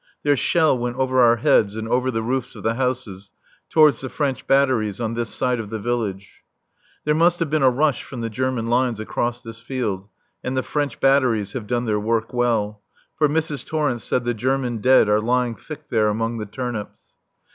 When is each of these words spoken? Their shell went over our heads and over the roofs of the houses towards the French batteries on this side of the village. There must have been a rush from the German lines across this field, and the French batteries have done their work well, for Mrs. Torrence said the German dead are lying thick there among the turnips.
Their 0.23 0.35
shell 0.35 0.75
went 0.75 0.95
over 0.97 1.21
our 1.21 1.35
heads 1.35 1.75
and 1.75 1.87
over 1.87 2.09
the 2.09 2.23
roofs 2.23 2.55
of 2.55 2.63
the 2.63 2.73
houses 2.73 3.29
towards 3.69 4.01
the 4.01 4.09
French 4.09 4.47
batteries 4.47 4.99
on 4.99 5.13
this 5.13 5.29
side 5.29 5.59
of 5.59 5.69
the 5.69 5.77
village. 5.77 6.43
There 7.05 7.13
must 7.13 7.37
have 7.39 7.51
been 7.51 7.61
a 7.61 7.69
rush 7.69 8.01
from 8.01 8.21
the 8.21 8.29
German 8.31 8.65
lines 8.65 8.99
across 8.99 9.43
this 9.43 9.59
field, 9.59 10.09
and 10.43 10.57
the 10.57 10.63
French 10.63 10.99
batteries 10.99 11.53
have 11.53 11.67
done 11.67 11.85
their 11.85 11.99
work 11.99 12.33
well, 12.33 12.81
for 13.15 13.29
Mrs. 13.29 13.63
Torrence 13.63 14.03
said 14.03 14.23
the 14.23 14.33
German 14.33 14.77
dead 14.79 15.07
are 15.07 15.21
lying 15.21 15.53
thick 15.53 15.89
there 15.89 16.07
among 16.07 16.39
the 16.39 16.47
turnips. 16.47 17.13